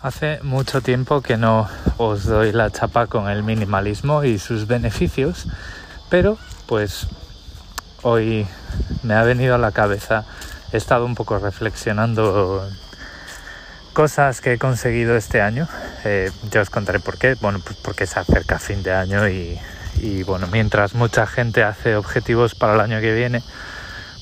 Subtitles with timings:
[0.00, 5.46] Hace mucho tiempo que no os doy la chapa con el minimalismo y sus beneficios,
[6.08, 7.08] pero pues
[8.02, 8.46] hoy
[9.02, 10.24] me ha venido a la cabeza,
[10.72, 12.64] he estado un poco reflexionando
[13.92, 15.66] cosas que he conseguido este año.
[16.04, 17.34] Eh, yo os contaré por qué.
[17.34, 19.58] Bueno, pues porque se acerca fin de año y,
[19.96, 23.42] y bueno, mientras mucha gente hace objetivos para el año que viene,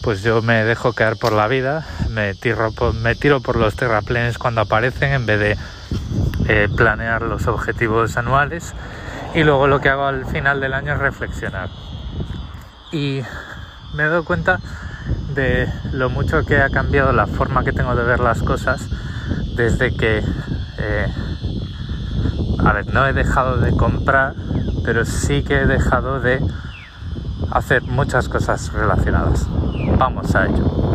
[0.02, 3.74] pues yo me dejo caer por la vida, me tiro por, me tiro por los
[3.74, 5.58] terraplenes cuando aparecen en vez de
[6.48, 8.74] eh, planear los objetivos anuales
[9.34, 11.68] y luego lo que hago al final del año es reflexionar.
[12.92, 13.22] Y
[13.94, 14.60] me he dado cuenta
[15.34, 18.88] de lo mucho que ha cambiado la forma que tengo de ver las cosas
[19.54, 20.22] desde que,
[20.78, 21.06] eh,
[22.64, 24.34] a ver, no he dejado de comprar,
[24.84, 26.40] pero sí que he dejado de
[27.50, 29.46] hacer muchas cosas relacionadas.
[29.98, 30.86] Vamos a ello.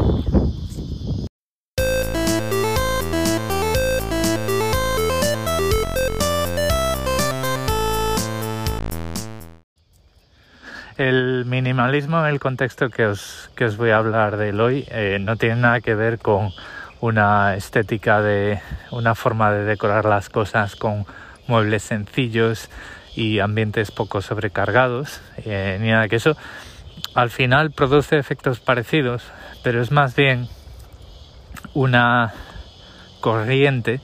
[10.97, 15.17] El minimalismo en el contexto que os, que os voy a hablar de hoy eh,
[15.19, 16.51] no tiene nada que ver con
[16.99, 18.59] una estética de
[18.91, 21.07] una forma de decorar las cosas con
[21.47, 22.69] muebles sencillos
[23.15, 26.37] y ambientes poco sobrecargados, eh, ni nada que eso
[27.13, 29.23] al final produce efectos parecidos,
[29.63, 30.47] pero es más bien
[31.73, 32.33] una
[33.19, 33.99] corriente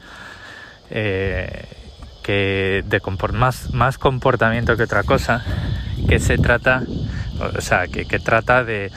[0.90, 1.66] eh,
[2.24, 3.02] que de
[3.34, 5.44] más, más comportamiento que otra cosa,
[6.08, 6.84] que se trata,
[7.40, 8.92] o sea, que, trata de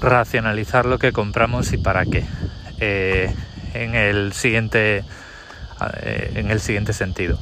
[0.00, 2.24] racionalizar lo que compramos y para qué.
[2.80, 3.34] Eh,
[3.72, 5.04] en el siguiente
[6.34, 7.38] en el siguiente sentido.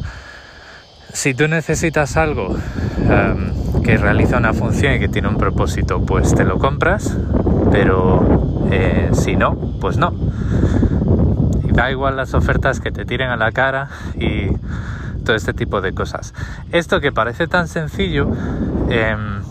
[1.12, 2.56] Si tú necesitas algo
[2.98, 7.16] em, que realiza una función y que tiene un propósito, pues te lo compras,
[7.70, 10.14] pero eh, si no, pues no.
[11.72, 14.48] Da igual las ofertas que te tiren a la cara y
[15.24, 16.34] todo este tipo de cosas.
[16.70, 18.28] Esto que parece tan sencillo,
[18.88, 19.42] em,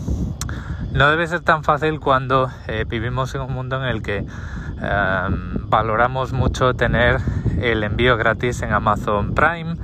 [0.92, 5.68] no debe ser tan fácil cuando eh, vivimos en un mundo en el que em,
[5.68, 7.18] valoramos mucho tener
[7.60, 9.76] el envío gratis en Amazon Prime,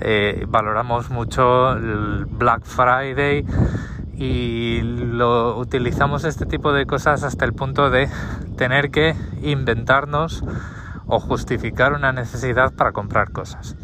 [0.00, 3.44] eh, valoramos mucho el Black Friday
[4.14, 8.08] y lo utilizamos este tipo de cosas hasta el punto de
[8.56, 10.42] tener que inventarnos
[11.06, 13.76] o justificar una necesidad para comprar cosas.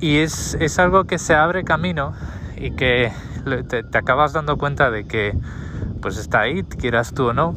[0.00, 2.12] Y es, es algo que se abre camino
[2.56, 3.12] y que
[3.68, 5.36] te, te, acabas dando cuenta de que
[6.00, 7.54] pues está ahí, quieras tú o no.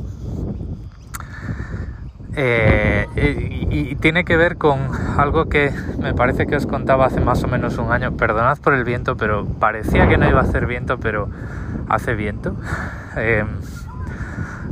[2.33, 4.79] Eh, y, y, tiene que ver con
[5.17, 8.15] algo que me parece que os contaba hace más o menos un año.
[8.15, 11.29] Perdonad por el viento, pero parecía que no iba a hacer viento, pero
[11.89, 12.55] hace viento.
[13.17, 13.43] Eh,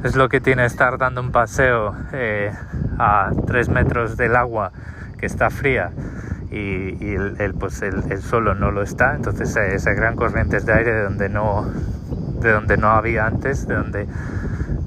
[0.02, 2.54] es lo que tiene estar dando un paseo eh,
[2.98, 4.72] a 3 metros del agua
[5.18, 5.92] que está fría
[6.52, 9.14] y, y el, pues el, el, suelo no lo está.
[9.16, 11.70] Entonces eh, esa gran corrientes de aire de donde no,
[12.42, 14.08] de donde no había antes, de donde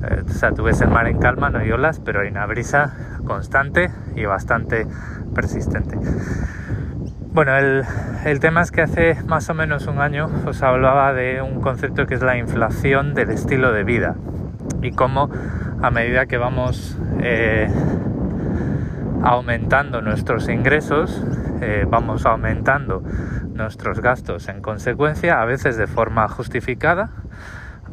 [0.04, 2.46] eh, o sea, tú ves el mar en calma, no hay olas, pero hay una
[2.46, 2.94] brisa
[3.24, 4.86] constante y bastante
[5.34, 5.96] persistente.
[7.32, 7.84] Bueno, el,
[8.24, 12.06] el, tema es que hace más o menos un año os hablaba de un concepto
[12.06, 14.16] que es la inflación del estilo de vida
[14.82, 15.30] y cómo
[15.82, 17.68] a medida que vamos eh,
[19.22, 21.24] aumentando nuestros ingresos,
[21.60, 23.02] eh, vamos aumentando
[23.52, 27.10] nuestros gastos en consecuencia, a veces de forma justificada.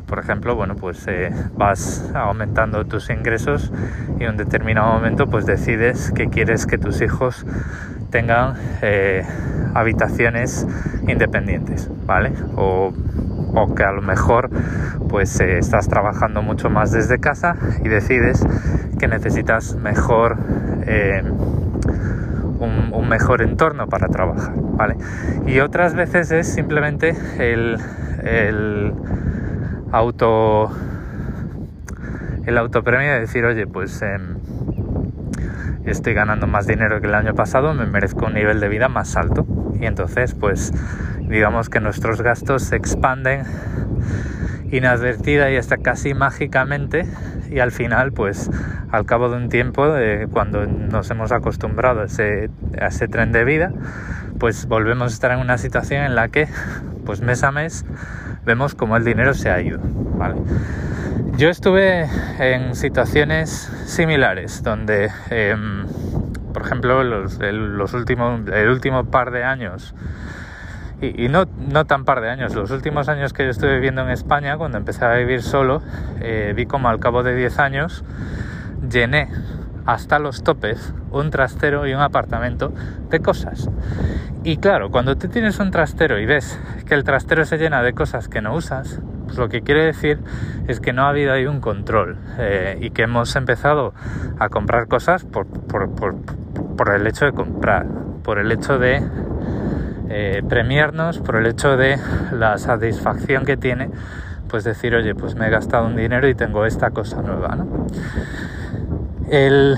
[0.10, 3.72] Por ejemplo, bueno, pues eh, vas aumentando tus ingresos
[4.20, 7.46] y en un determinado momento pues decides que quieres que tus hijos
[8.10, 9.24] tengan eh,
[9.76, 10.66] habitaciones
[11.08, 12.34] independientes, ¿vale?
[12.56, 12.92] O,
[13.54, 14.50] o, que a lo mejor
[15.10, 18.44] pues eh, estás trabajando mucho más desde casa y decides
[18.98, 20.38] que necesitas mejor
[22.60, 24.96] un, mejor entorno para trabajar, ¿vale?
[25.48, 27.78] Y otras veces es simplemente el
[29.92, 30.72] auto
[32.46, 34.18] el autopremio de decir, oye, pues eh,
[35.86, 39.16] estoy ganando más dinero que el año pasado, me merezco un nivel de vida más
[39.16, 39.46] alto.
[39.80, 40.74] Y entonces, pues,
[41.22, 43.44] digamos que nuestros gastos se expanden
[44.72, 47.06] inadvertida y hasta casi mágicamente
[47.50, 48.52] y al final pues
[48.92, 52.50] al cabo de un tiempo eh, cuando nos hemos acostumbrado a ese,
[52.80, 53.72] a ese tren de vida
[54.38, 56.48] pues volvemos a estar en una situación en la que
[57.06, 57.86] pues mes a mes
[58.46, 59.80] vemos como el dinero se ha ido
[60.18, 60.36] ¿vale?
[61.38, 62.08] yo estuve
[62.40, 63.50] en situaciones
[63.86, 65.56] similares donde eh,
[66.54, 69.94] por ejemplo los, el, los últimos, el último par de años
[71.02, 74.02] y, y no, no, tan par de años, los últimos años que yo estuve viviendo
[74.02, 75.82] en España, cuando empecé a vivir solo,
[76.20, 78.04] eh, vi como al cabo de 10 años
[78.90, 79.30] llené
[79.86, 82.74] hasta los topes un trastero y un apartamento
[83.10, 83.70] de cosas.
[84.44, 87.94] Y claro, cuando tú tienes un trastero y ves que el trastero se llena de
[87.94, 90.20] cosas que no usas, pues lo que quiere decir
[90.68, 93.94] es que no ha habido ahí un control eh, y que hemos empezado
[94.40, 97.86] a comprar cosas por, por, el hecho de comprar,
[98.24, 99.04] por el hecho de
[100.10, 101.98] eh, premiarnos, por el hecho de
[102.32, 103.90] la satisfacción que tiene
[104.48, 107.86] pues decir, oye, pues me he gastado un dinero y tengo esta cosa nueva, ¿no?
[109.30, 109.78] El,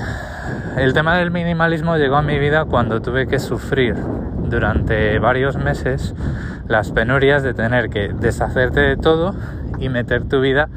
[0.93, 3.95] tema del minimalismo llegó a mi vida cuando tuve que sufrir
[4.49, 6.15] durante varios meses
[6.69, 9.35] las penurias de tener que deshacerte de todo
[9.77, 10.69] y meter tu vida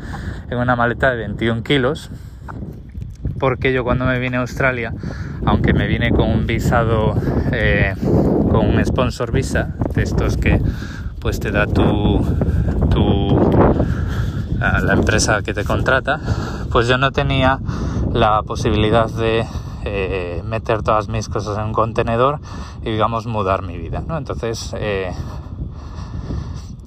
[0.50, 2.10] en una maleta de 21 kilos
[3.38, 4.92] porque yo cuando me vine a Australia
[5.46, 7.14] aunque me vine con un visado
[7.52, 10.60] eh, con un sponsor visa de estos que
[11.20, 12.24] pues te da tu,
[12.90, 13.74] tu
[14.58, 16.18] la empresa que te contrata
[16.72, 17.60] pues yo no tenía
[18.14, 19.44] la posibilidad de
[19.84, 22.40] eh, meter todas mis cosas en un contenedor
[22.82, 24.16] y digamos mudar mi vida ¿no?
[24.16, 25.12] entonces eh,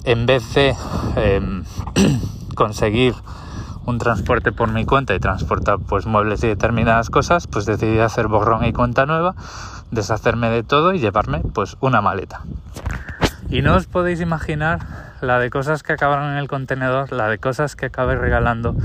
[0.06, 0.74] en vez de
[1.18, 1.66] em,
[2.56, 3.14] conseguir
[3.86, 8.28] un transporte por mi cuenta y transportar pues muebles y determinadas cosas, pues decidí hacer
[8.28, 9.34] borrón y cuenta nueva,
[9.92, 12.42] deshacerme de todo y llevarme pues una maleta.
[13.50, 17.38] Y no os podéis imaginar la de cosas que acabaron en el contenedor, la de
[17.38, 18.75] cosas que acabé regalando,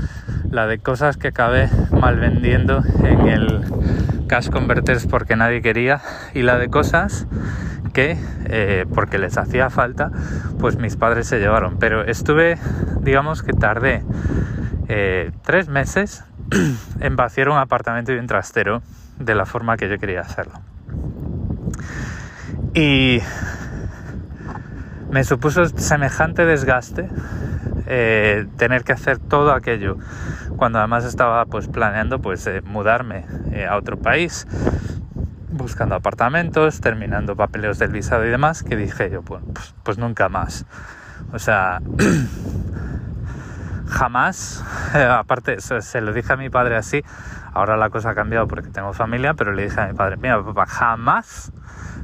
[0.49, 3.61] la de cosas que acabé mal vendiendo en el
[4.27, 6.01] cash converters porque nadie quería
[6.33, 7.27] y la de cosas
[7.93, 10.11] que eh, porque les hacía falta
[10.59, 11.77] pues mis padres se llevaron.
[11.77, 12.57] Pero estuve
[13.01, 14.03] digamos que tardé
[14.87, 16.23] eh, tres meses
[16.99, 18.81] en vaciar un apartamento y un trastero
[19.19, 20.61] de la forma que yo quería hacerlo.
[22.73, 23.19] Y
[25.13, 27.07] me supuso semejante desgaste
[27.87, 29.97] eh, tener que hacer todo aquello
[30.57, 33.25] cuando además estaba pues planeando pues mudarme
[33.69, 34.45] a otro país
[35.53, 39.43] buscando apartamentos, terminando papeleos del visado y demás, que dije yo, pues,
[39.83, 40.65] pues nunca más.
[41.31, 41.79] O sea,
[43.87, 44.63] jamás,
[44.93, 47.03] aparte se, lo dije a mi padre así,
[47.53, 50.43] ahora la cosa ha cambiado porque tengo familia, pero le dije a mi padre, mira
[50.43, 51.51] papá, jamás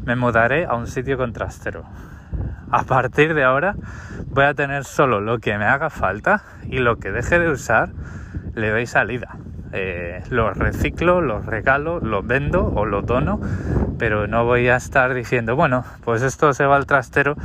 [0.06, 1.86] me mudaré a un sitio con trastero.
[2.72, 3.76] A partir de ahora
[4.28, 7.90] voy a tener solo lo que me haga falta y lo que deje de usar
[8.54, 9.38] le doy salida.
[9.72, 13.40] Eh, los reciclo, los regalo, los vendo o los dono,
[14.00, 17.36] pero no voy a estar diciendo, bueno, pues esto se va al trastero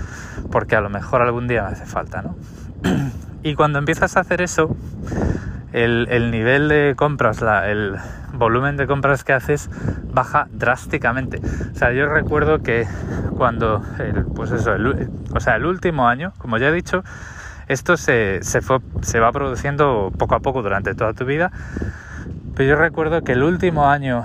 [0.50, 2.36] porque a lo mejor algún día me hace falta, ¿no?
[3.42, 4.74] y cuando empiezas a hacer eso,
[5.74, 7.96] el, nivel de compras, el
[8.32, 9.68] volumen de compras que haces
[10.12, 11.40] baja drásticamente.
[11.72, 12.86] O sea, yo recuerdo que
[13.36, 13.82] cuando,
[14.34, 14.72] pues eso,
[15.34, 17.04] o sea, el último año, como ya he dicho,
[17.68, 18.60] esto se, se,
[19.02, 21.50] se va produciendo poco a poco durante toda tu vida
[22.54, 24.24] pero yo recuerdo que el último año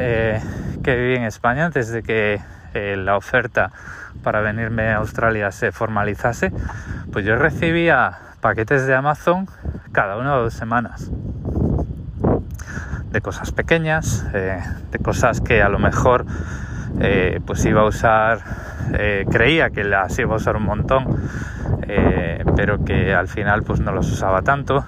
[0.00, 0.40] eh,
[0.82, 2.40] que viví en España, desde que
[2.74, 3.70] eh, la oferta
[4.24, 6.50] para venirme a Australia se formalizase,
[7.12, 9.46] pues yo recibía paquetes de Amazon
[9.92, 11.10] cada una o dos semanas.
[13.10, 16.26] De cosas pequeñas, eh, de cosas que a lo mejor
[17.46, 18.40] pues iba a usar,
[19.30, 21.06] creía que las iba a usar un montón,
[22.56, 24.84] pero que al final pues no los usaba tanto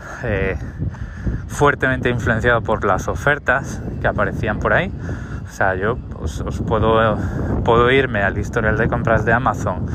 [1.50, 4.90] fuertemente influenciado por las ofertas que aparecían por ahí.
[5.44, 7.18] O sea, yo os, puedo,
[7.64, 9.86] puedo irme al historial de compras de Amazon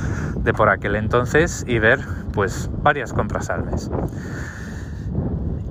[0.45, 1.99] de por aquel entonces y ver
[2.31, 3.89] pues varias compras al mes.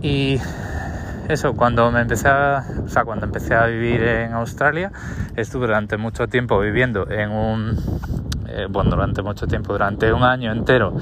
[0.02, 0.38] Y
[1.28, 4.92] eso, cuando me empecé a, o sea, cuando empecé a vivir en Australia,
[5.36, 7.76] estuve durante mucho tiempo viviendo en un,
[8.48, 10.92] eh, bueno, durante mucho tiempo, durante un año entero,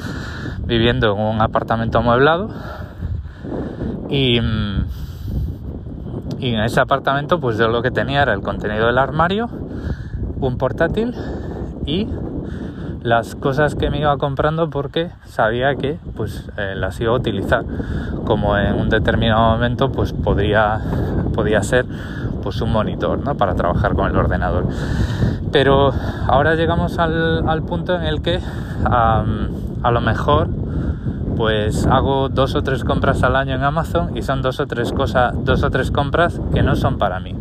[0.64, 2.50] viviendo en un apartamento amueblado
[4.08, 4.38] y,
[6.38, 9.48] y en ese apartamento pues yo lo que tenía era el contenido del armario,
[10.38, 11.14] un portátil
[11.86, 12.06] y
[13.02, 17.64] las cosas que me iba comprando porque sabía que pues eh, las iba a utilizar
[18.24, 20.80] como en un determinado momento pues podría
[21.34, 21.86] podía ser
[22.42, 23.34] pues un monitor ¿no?
[23.36, 24.66] para trabajar con el ordenador
[25.50, 25.92] pero
[26.26, 28.40] ahora llegamos al, punto en el que
[28.84, 29.24] a
[29.90, 30.48] lo mejor
[31.36, 34.92] pues hago dos o tres compras al año en Amazon y son dos o tres
[34.92, 37.34] cosas, dos o tres compras que no son para mí,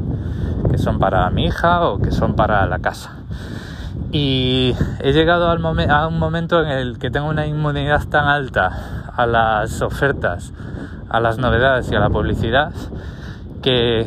[0.70, 3.18] que son para mi hija o que son para la casa.
[4.12, 9.26] Y he llegado a un momento en el que tengo una inmunidad tan alta a
[9.26, 10.54] las ofertas,
[11.10, 12.74] a las novedades y a la publicidad
[13.62, 14.06] que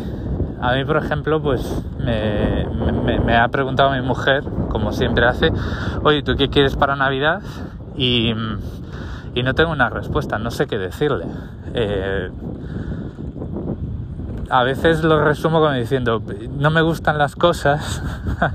[0.60, 1.62] a mí, por ejemplo, pues
[1.98, 2.66] me,
[3.20, 5.52] me ha preguntado mi mujer, como siempre hace,
[6.02, 7.40] oye, ¿tú qué quieres para Navidad?
[7.96, 8.34] Y
[9.34, 11.26] y no tengo una respuesta, no sé qué decirle.
[11.74, 12.30] Eh,
[14.48, 16.22] a veces lo resumo como diciendo,
[16.56, 18.02] no me gustan las cosas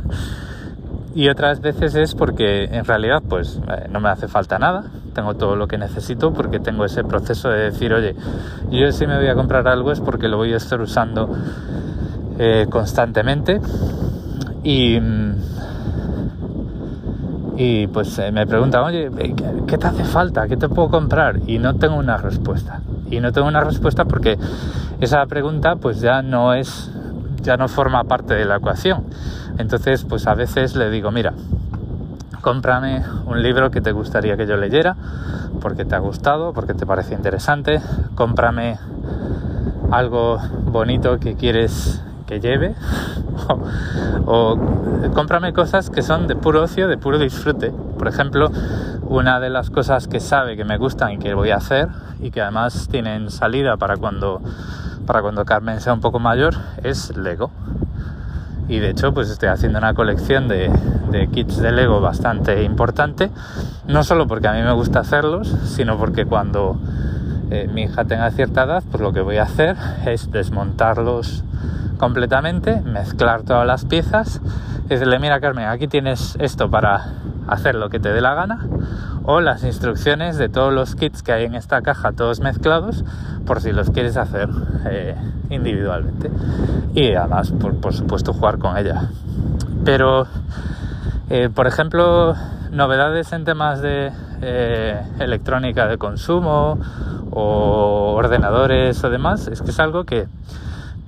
[1.15, 5.35] y otras veces es porque en realidad pues eh, no me hace falta nada, tengo
[5.35, 8.15] todo lo que necesito porque tengo ese proceso de decir, oye,
[8.71, 11.29] yo si me voy a comprar algo es porque lo voy a estar usando
[12.37, 13.59] eh, constantemente
[14.63, 14.99] y,
[17.57, 19.09] y pues eh, me preguntan, oye,
[19.67, 20.47] ¿qué te hace falta?
[20.47, 21.39] ¿Qué te puedo comprar?
[21.47, 22.81] Y no tengo una respuesta.
[23.09, 24.37] Y no tengo una respuesta porque
[25.01, 26.91] esa pregunta pues ya no es,
[27.41, 29.05] ya no forma parte de la ecuación
[29.59, 31.33] entonces, pues a veces le digo, mira,
[32.39, 34.95] cómprame un libro que te gustaría que yo leyera,
[35.59, 37.81] porque te ha gustado, porque te parece interesante,
[38.15, 38.79] cómprame
[39.91, 42.73] algo bonito que quieres que lleve,
[44.25, 44.57] o,
[45.13, 47.71] cómprame cosas que son de puro ocio, de puro disfrute.
[47.97, 48.49] Por ejemplo,
[49.09, 51.89] una de las cosas que sabe que me gustan y que voy a hacer,
[52.21, 54.41] y que además tienen salida para cuando,
[55.09, 57.49] para cuando Carmen sea un poco mayor, es Lego.
[58.67, 60.69] Y de hecho pues estoy haciendo una colección de,
[61.31, 63.31] kits de Lego bastante importante,
[63.87, 66.79] no solo porque a mí me gusta hacerlos, sino porque cuando
[67.49, 71.43] eh, mi hija tenga cierta edad, pues lo que voy a hacer es desmontarlos
[71.97, 74.39] completamente, mezclar todas las piezas
[74.95, 77.13] decirle, mira Carmen, aquí tienes esto para
[77.47, 78.67] hacer lo que te dé la gana,
[79.23, 83.03] o las instrucciones de todos los kits que hay en esta caja, todos mezclados,
[83.45, 84.49] por si los quieres hacer
[84.85, 85.15] eh,
[85.49, 86.31] individualmente.
[86.93, 89.09] Y además, por, supuesto, jugar con ella.
[89.85, 90.27] Pero,
[91.29, 92.35] eh, por ejemplo,
[92.71, 96.79] novedades en temas de eh, electrónica de consumo
[97.31, 100.27] o ordenadores o demás, es que es algo que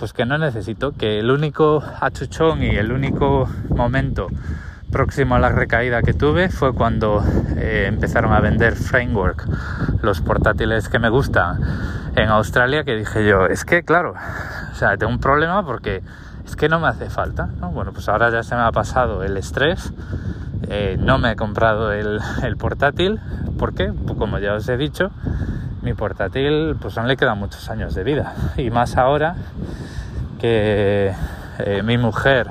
[0.02, 4.26] pues que no necesito, que el único achuchón y el único momento
[4.90, 7.22] próximo a la recaída que tuve fue cuando
[7.56, 9.46] eh, empezaron a vender Framework,
[10.02, 11.60] los portátiles que me gustan
[12.16, 14.14] en Australia, que dije yo, es que claro,
[14.72, 16.02] o sea, tengo un problema porque
[16.44, 19.36] es que no me hace falta, Bueno, pues ahora ya se me ha pasado el
[19.36, 19.92] estrés,
[20.66, 22.20] eh, no me he comprado el,
[22.58, 23.20] portátil,
[23.56, 25.12] porque, pues como ya os he dicho,
[25.82, 29.36] mi portátil pues aún le quedan muchos años de vida, y más ahora
[30.42, 31.14] que
[31.60, 32.48] eh, mi mujer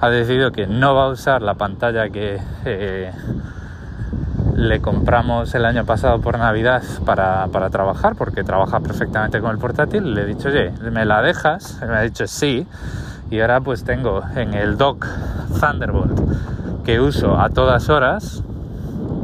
[0.00, 3.10] ha decidido que no va a usar la pantalla que eh,
[4.54, 10.14] le compramos el año pasado por Navidad para, trabajar, porque trabaja perfectamente con el portátil.
[10.14, 11.80] Le he dicho, oye, ¿me la dejas?
[11.80, 12.68] me ha dicho sí.
[13.32, 15.04] Y ahora pues tengo en el dock
[15.58, 16.20] Thunderbolt
[16.84, 18.44] que uso a todas horas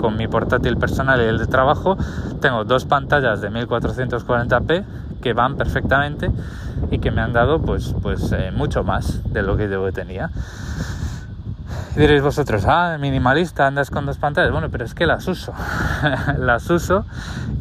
[0.00, 1.96] con mi portátil personal y el de trabajo,
[2.40, 4.84] tengo dos pantallas de 1440p
[5.18, 6.30] que van perfectamente
[6.90, 10.30] y que me han dado pues, pues eh, mucho más de lo que yo tenía.
[11.96, 14.52] diréis vosotros, ah, minimalista, andas con dos pantallas.
[14.52, 15.52] Bueno, pero es que las uso.
[16.38, 17.04] las uso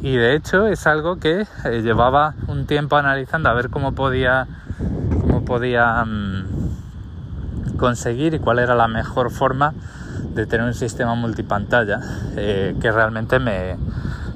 [0.02, 4.48] y de hecho es algo que eh, llevaba un tiempo analizando a ver cómo podía,
[5.22, 9.74] cómo podía mm, conseguir y cuál era la mejor forma
[10.34, 12.00] de tener un sistema multipantalla
[12.36, 13.76] eh, que realmente me,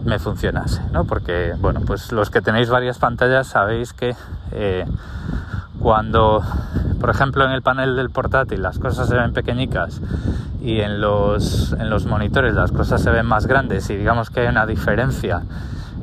[0.05, 1.05] me funcionase, ¿no?
[1.05, 4.15] Porque, bueno, pues los que tenéis varias pantallas sabéis que
[4.51, 4.85] eh,
[5.79, 6.43] cuando,
[6.99, 10.01] por ejemplo, en el panel del portátil las cosas se ven pequeñicas
[10.61, 14.41] y en los, en los monitores las cosas se ven más grandes y digamos que
[14.41, 15.41] hay una diferencia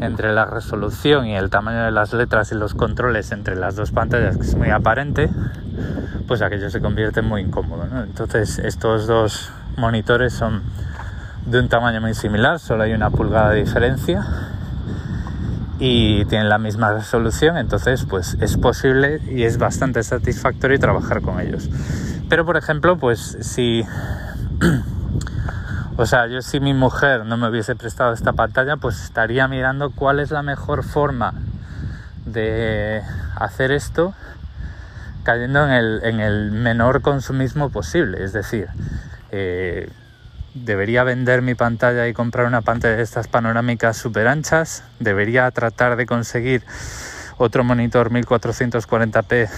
[0.00, 3.90] entre la resolución y el tamaño de las letras y los controles entre las dos
[3.90, 5.28] pantallas que es muy aparente,
[6.26, 7.86] pues aquello se convierte en muy incómodo.
[7.86, 8.02] ¿no?
[8.02, 10.62] Entonces estos dos monitores son
[11.50, 14.26] de un tamaño muy similar, solo hay una pulgada de diferencia
[15.78, 21.40] y tienen la misma resolución, entonces pues es posible y es bastante satisfactorio trabajar con
[21.40, 21.70] ellos.
[22.28, 23.84] Pero por ejemplo, pues si
[25.96, 29.90] o sea, yo si mi mujer no me hubiese prestado esta pantalla, pues estaría mirando
[29.90, 31.32] cuál es la mejor forma
[32.26, 33.02] de
[33.36, 34.12] hacer esto
[35.22, 38.22] cayendo en el, en el menor consumismo posible.
[38.22, 38.68] Es decir,
[39.30, 39.90] eh,
[40.64, 45.96] debería vender mi pantalla y comprar una pantalla de estas panorámicas super anchas, debería tratar
[45.96, 46.62] de conseguir
[47.36, 49.48] otro monitor 1440p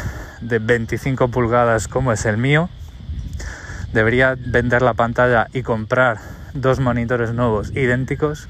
[0.40, 2.68] de 25 pulgadas como es el mío,
[3.92, 6.18] debería vender la pantalla y comprar
[6.54, 8.48] dos monitores nuevos idénticos,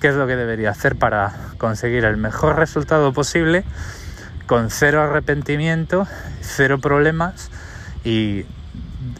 [0.00, 3.64] ¿qué es lo que debería hacer para conseguir el mejor resultado posible
[4.46, 6.06] con cero arrepentimiento,
[6.40, 7.50] cero problemas
[8.04, 8.46] y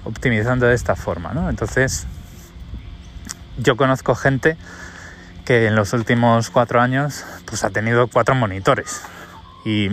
[0.05, 1.51] optimizando de esta forma, ¿no?
[1.51, 2.07] Entonces,
[3.59, 4.57] yo conozco gente
[5.45, 9.03] que en los últimos cuatro años pues ha tenido cuatro monitores
[9.65, 9.89] y,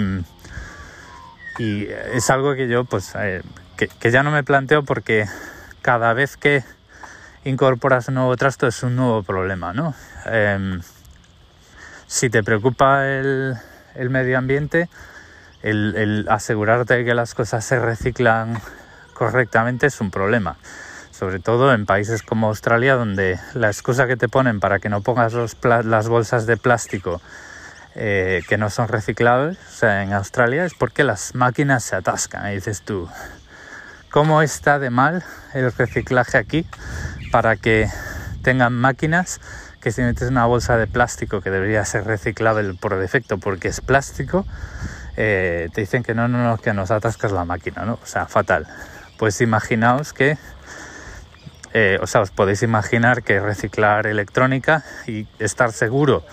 [1.57, 3.41] es algo que yo pues eh,
[3.77, 5.25] que, ya no me planteo porque
[5.81, 6.63] cada vez que
[7.45, 9.93] incorporas un nuevo trasto es un nuevo problema, ¿no?
[10.25, 10.81] Em,
[12.07, 13.57] si te preocupa el,
[14.09, 14.89] medio ambiente,
[15.63, 18.59] el, asegurarte de que las cosas se reciclan
[19.13, 20.57] correctamente es un problema.
[21.17, 24.99] Sobre todo en países como Australia, donde la excusa que te ponen para que no
[25.01, 27.21] pongas las bolsas de plástico
[27.95, 32.51] eh, que no son reciclables, o sea, en Australia, es porque las máquinas se atascan.
[32.51, 33.07] Y dices tú,
[34.11, 36.67] ¿cómo está de mal el reciclaje aquí
[37.31, 37.87] para que
[38.43, 39.39] tengan máquinas
[39.79, 43.79] que si metes una bolsa de plástico que debería ser reciclable por defecto porque es
[43.79, 44.45] plástico,
[45.15, 47.93] eh, te dicen que no, no, no, que nos atascas la máquina, ¿no?
[48.03, 48.67] O sea, fatal.
[49.17, 50.37] Pues imaginaos que,
[51.77, 56.23] eh, o sea, os podéis imaginar que reciclar electrónica y estar seguro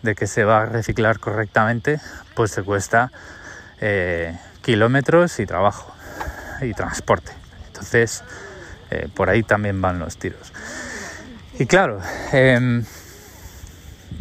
[0.00, 2.00] de que se va a reciclar correctamente,
[2.34, 3.12] pues se cuesta
[3.82, 5.94] eh, kilómetros y trabajo
[6.62, 7.32] y transporte.
[7.66, 8.24] Entonces,
[9.14, 10.52] por ahí también van los tiros.
[11.58, 12.00] Y claro,
[12.32, 12.84] em,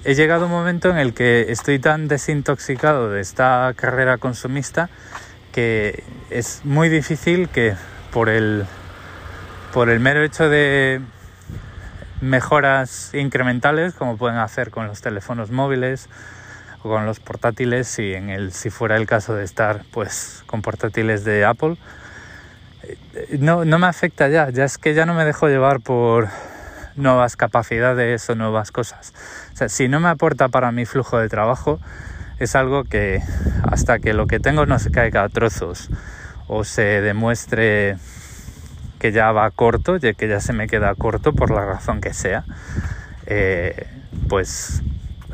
[0.04, 4.90] he llegado un momento en el que estoy tan desintoxicado de esta carrera consumista
[5.54, 7.76] que es muy difícil que
[8.12, 8.66] por el,
[9.76, 11.02] por el mero hecho de
[12.22, 16.08] mejoras incrementales como pueden hacer con los teléfonos móviles
[16.82, 20.62] o con los portátiles y en el si fuera el caso de estar pues con
[20.62, 21.76] portátiles de Apple
[22.84, 26.30] eh, no, no me afecta ya ya es que ya no me dejo llevar por
[26.96, 29.14] nuevas capacidades o nuevas cosas.
[29.54, 31.82] O sea, si no me aporta para mi flujo de trabajo,
[32.40, 33.22] es algo que
[33.70, 35.90] hasta que lo que tengo no se caiga a trozos
[36.48, 37.98] o se demuestre
[39.06, 42.44] que ya va corto, que ya se me queda corto por la razón que sea,
[43.28, 43.88] eh,
[44.28, 44.82] pues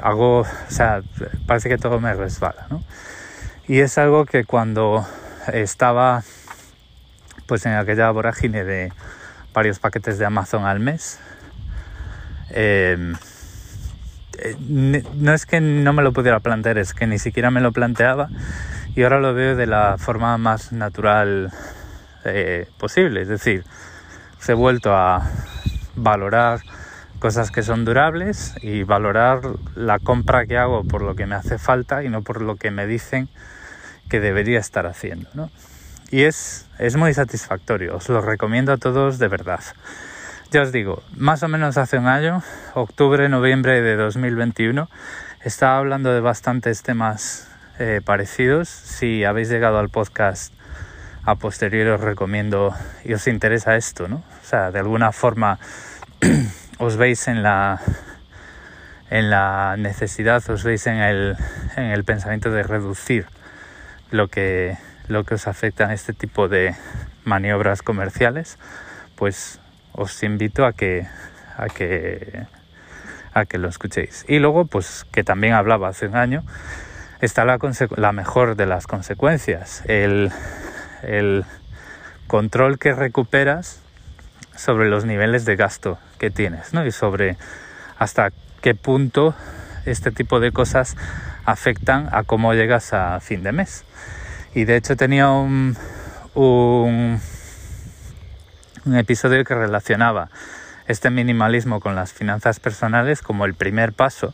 [0.02, 1.02] hago, o sea,
[1.48, 2.84] parece que todo me resbala, ¿no?
[3.68, 5.08] Y es algo que cuando
[5.54, 6.24] estaba
[7.46, 8.92] pues en aquella vorágine de
[9.54, 11.20] varios paquetes de Amazon al mes,
[12.54, 13.14] Em,
[14.38, 17.72] eh, no es que no me lo pudiera plantear, es que ni siquiera me lo
[17.72, 18.30] planteaba
[18.96, 21.52] y ahora lo veo de la forma más natural
[22.26, 23.22] eh, posible.
[23.22, 23.64] Es decir,
[24.40, 25.30] se he vuelto a
[25.96, 26.62] valorar
[27.20, 29.42] cosas que son durables y valorar
[29.76, 32.72] la compra que hago por lo que me hace falta y no por lo que
[32.72, 33.30] me dicen
[34.10, 35.50] que debería estar haciendo.
[36.10, 39.62] Y es, es muy satisfactorio, os lo recomiendo a todos de verdad.
[40.52, 44.90] Ya os digo, más o menos hace un año, octubre, noviembre de 2021,
[45.46, 48.68] estaba hablando de bastantes temas eh, parecidos.
[48.68, 50.54] Si habéis llegado al podcast
[51.26, 54.18] a posteriori os recomiendo y os interesa esto, ¿no?
[54.18, 55.60] O sea, de alguna forma
[56.78, 57.80] os veis en la
[59.12, 61.36] en la necesidad, os veis en el,
[61.76, 63.26] en el pensamiento de reducir
[64.10, 64.78] lo que,
[65.10, 66.74] lo que os afecta en este tipo de
[67.26, 68.58] maniobras comerciales,
[69.18, 69.60] pues
[69.92, 71.08] os invito a que,
[71.58, 72.46] a que,
[73.34, 74.24] a que lo escuchéis.
[74.30, 76.44] Y luego, pues que también hablaba hace un año,
[77.20, 77.60] está la,
[77.98, 79.84] la mejor de las consecuencias,
[81.04, 81.46] el
[82.28, 83.82] control que recuperas
[84.56, 86.86] sobre los niveles de gasto que tienes ¿no?
[86.86, 87.38] y sobre
[87.98, 89.36] hasta qué punto
[89.86, 90.96] este tipo de cosas
[91.46, 93.84] afectan a cómo llegas a fin de mes.
[94.54, 95.76] Y de hecho tenía un,
[96.36, 97.20] un
[98.86, 100.30] un episodio que relacionaba
[100.88, 104.34] este minimalismo con las finanzas personales como el primer paso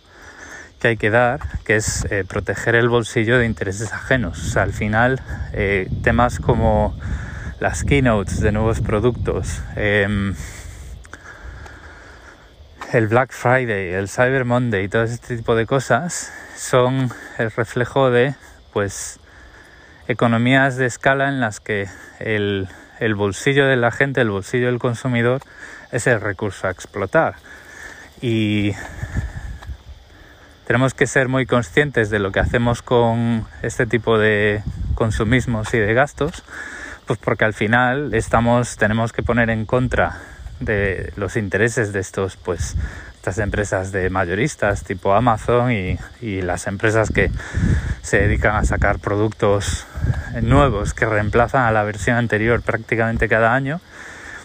[0.88, 4.56] que hay que dar, que es eh, proteger el bolsillo de intereses ajenos.
[4.56, 5.20] Al final,
[5.52, 6.98] eh, temas como
[7.60, 10.34] las keynotes de nuevos productos, em,
[12.94, 18.10] el Black Friday, el Cyber Monday y todo este tipo de cosas son el reflejo
[18.10, 18.36] de,
[18.72, 19.20] pues,
[20.08, 22.70] economías de escala en las que el
[23.00, 25.42] el bolsillo de la gente, el bolsillo del consumidor
[25.92, 27.36] es el recurso a explotar.
[28.22, 28.72] Y
[30.68, 34.62] tenemos que ser muy conscientes de lo que hacemos con este tipo de
[34.96, 36.44] consumismos y de gastos,
[37.06, 40.20] pues porque al final estamos, tenemos que poner en contra
[40.60, 42.76] de los intereses de estos, pues,
[43.16, 47.32] estas empresas de mayoristas tipo Amazon y, y las empresas que
[48.02, 49.88] se dedican a sacar productos
[50.42, 53.80] nuevos que reemplazan a la versión anterior prácticamente cada año,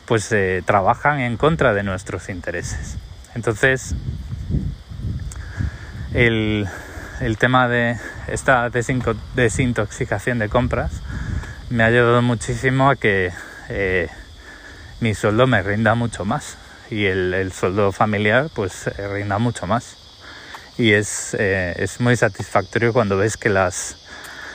[0.06, 2.96] pues eh, trabajan en contra de nuestros intereses.
[3.34, 3.96] Entonces,
[6.14, 6.68] el,
[7.38, 7.96] tema de
[8.28, 10.92] esta desintoxicación de compras
[11.70, 13.32] me ha ayudado muchísimo a que
[13.68, 14.08] eh,
[15.00, 16.56] mi sueldo me rinda mucho más
[16.90, 19.96] y el, sueldo familiar pues eh, rinda mucho más.
[20.78, 23.96] Y es, es muy satisfactorio cuando ves que las,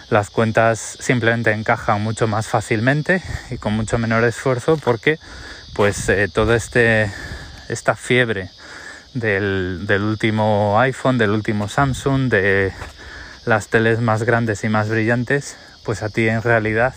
[0.09, 5.19] las cuentas simplemente encajan mucho más fácilmente y con mucho menor esfuerzo porque
[5.73, 7.11] pues eh, toda este,
[7.67, 8.49] esta fiebre
[9.13, 12.73] del, último iPhone, del último Samsung, de
[13.45, 16.93] las teles más grandes y más brillantes, pues a ti en realidad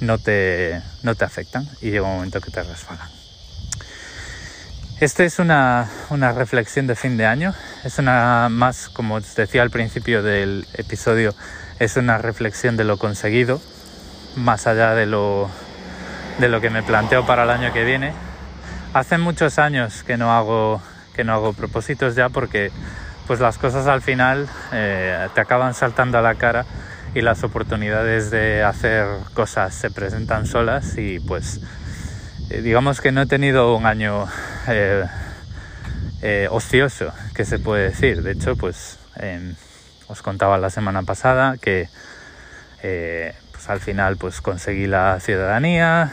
[0.00, 3.08] no te, no te afectan y llega un momento que te resbalan.
[5.00, 9.62] Esta es una, una, reflexión de fin de año, es una más, como os decía
[9.62, 11.34] al principio del episodio,
[11.80, 13.60] es una reflexión de lo conseguido,
[14.36, 15.50] más allá de lo,
[16.38, 18.12] de lo que me planteo para el año que viene.
[18.92, 20.80] Hace muchos años que no hago,
[21.14, 22.70] que no hago propósitos ya porque
[23.26, 26.66] pues las cosas al final eh, te acaban saltando a la cara
[27.14, 31.60] y las oportunidades de hacer cosas se presentan solas y pues
[32.50, 34.26] eh, digamos que no he tenido un año
[34.68, 35.06] eh,
[36.50, 38.98] ocioso que se puede decir de hecho pues
[40.08, 41.88] os contaba la semana pasada que
[43.52, 46.12] pues al final pues conseguí la ciudadanía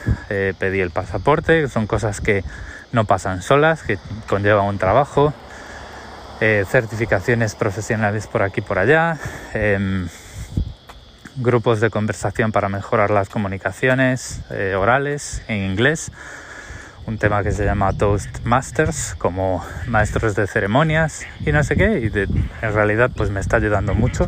[0.60, 2.44] pedí el pasaporte son cosas que
[2.92, 5.34] no pasan solas que conllevan un trabajo
[6.44, 9.20] eh, certificaciones profesionales por aquí y por allá,
[9.54, 10.08] em,
[11.36, 16.12] grupos de conversación para mejorar las comunicaciones eh, orales en inglés,
[17.06, 22.66] un tema que se llama Toastmasters, como maestros de ceremonias y no sé qué, y
[22.66, 24.28] en realidad pues me está ayudando mucho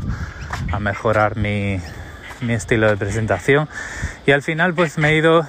[0.72, 1.82] a mejorar mi,
[2.42, 3.68] mi estilo de presentación.
[4.28, 5.48] Y al final pues me he ido...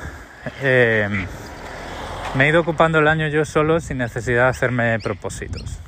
[2.37, 5.79] Me he ido ocupando el año yo solo sin necesidad de hacerme propósitos.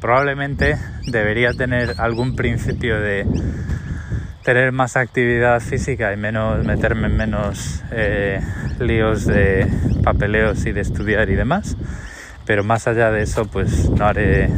[0.00, 3.26] probablemente debería tener algún principio de
[4.42, 8.38] tener más actividad física y menos meterme en menos eh,
[8.80, 9.66] líos de
[10.02, 11.74] papeleos y de estudiar y demás.
[12.44, 14.50] Pero más allá de eso, pues no haré,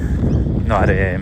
[0.67, 1.21] no haré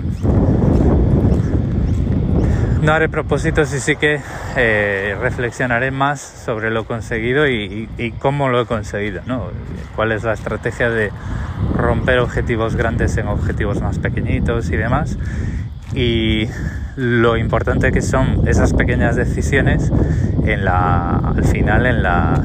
[2.84, 4.20] no haré propósitos y sí que
[4.56, 9.48] eh, reflexionaré más sobre lo conseguido y, cómo lo he conseguido, ¿no?
[9.96, 11.10] cuál es la estrategia de
[11.74, 15.16] romper objetivos grandes en objetivos más pequeñitos y demás.
[15.94, 16.48] Y
[16.96, 19.90] lo importante que son esas pequeñas decisiones
[20.44, 22.42] en la, al final en la,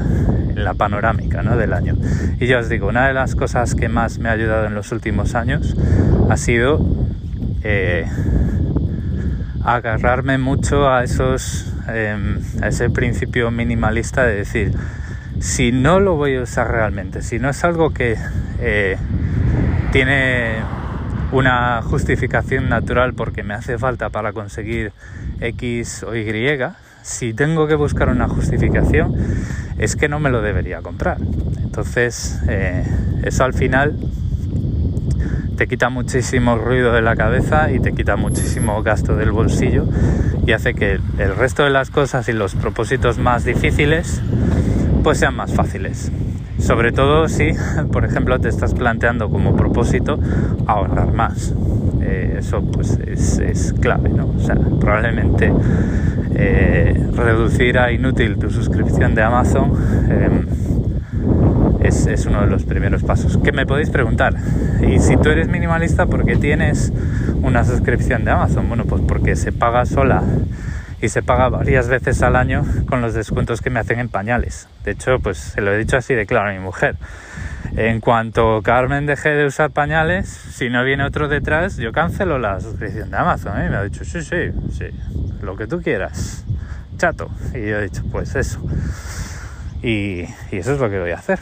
[0.48, 1.56] en la panorámica ¿no?
[1.56, 1.96] del año.
[2.38, 4.90] Y ya os digo, una de las cosas que más me ha ayudado en los
[4.90, 5.76] últimos años
[6.30, 6.80] ha sido
[7.62, 8.06] eh,
[9.64, 14.72] agarrarme mucho a esos em, a ese principio minimalista de decir
[15.38, 18.16] si no lo voy a usar realmente si no es algo que
[18.60, 18.96] eh,
[19.92, 20.56] tiene
[21.32, 24.92] una justificación natural porque me hace falta para conseguir
[25.40, 26.58] X o Y
[27.02, 29.14] si tengo que buscar una justificación
[29.78, 31.16] es que no me lo debería comprar.
[31.62, 32.84] Entonces eh,
[33.22, 33.96] eso al final
[35.60, 39.84] te quita muchísimo ruido de la cabeza y te quita muchísimo gasto del bolsillo
[40.46, 44.22] y hace que el resto de las cosas y los propósitos más difíciles
[45.02, 46.10] pues sean más fáciles.
[46.58, 47.50] Sobre todo si,
[47.92, 50.18] por ejemplo, te estás planteando como propósito
[50.66, 51.52] ahorrar más.
[52.00, 54.28] Eh, eso pues es, clave, ¿no?
[54.34, 55.52] O sea, probablemente
[56.36, 59.72] eh, reducir a inútil tu suscripción de Amazon
[60.08, 60.46] em,
[61.90, 63.36] es, uno de los primeros pasos.
[63.38, 64.34] Que me podéis preguntar,
[64.86, 66.92] y si tú eres minimalista, ¿por qué tienes
[67.42, 68.68] una suscripción de Amazon?
[68.68, 70.22] Bueno, pues porque se paga sola
[71.02, 74.68] y se paga varias veces al año con los descuentos que me hacen en pañales.
[74.84, 76.96] De hecho, pues se lo he dicho así de claro a mi mujer.
[77.76, 82.60] En cuanto Carmen deje de usar pañales, si no viene otro detrás, yo cancelo la
[82.60, 83.60] suscripción de Amazon.
[83.60, 83.70] ¿eh?
[83.70, 84.86] Me ha dicho, sí, sí, sí,
[85.42, 86.44] lo que tú quieras,
[86.98, 87.30] chato.
[87.54, 88.60] Y yo he dicho, pues eso.
[89.82, 91.38] y eso es lo que voy a hacer.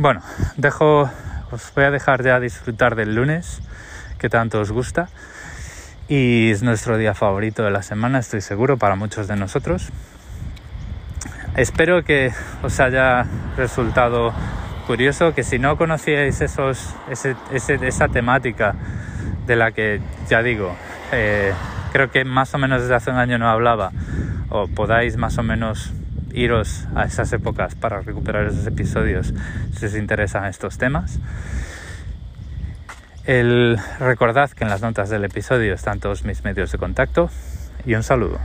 [0.00, 0.22] Bueno,
[1.50, 3.60] os voy a dejar ya disfrutar del lunes,
[4.18, 5.10] que tanto os gusta.
[6.08, 9.90] Y es nuestro día favorito de la semana, estoy seguro, para muchos de nosotros.
[11.54, 12.32] Espero que
[12.62, 13.26] os haya
[13.58, 14.32] resultado
[14.86, 18.76] curioso, que si no conocíais esos, esa temática
[19.46, 20.74] de la que ya digo,
[21.12, 21.52] eh,
[21.92, 23.92] creo que más o menos desde hace un año no hablaba,
[24.48, 25.92] o podáis más o menos
[26.32, 29.32] iros a esas épocas para recuperar esos episodios
[29.76, 31.18] si os interesan estos temas.
[34.00, 37.30] Recordad que en las notas del episodio están todos mis medios de contacto
[37.86, 38.38] y un saludo.